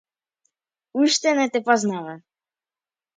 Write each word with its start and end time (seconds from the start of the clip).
Уште 0.99 1.29
не 1.37 1.45
те 1.51 1.59
познава. 1.67 2.15